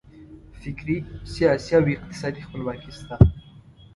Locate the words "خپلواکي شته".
2.47-3.15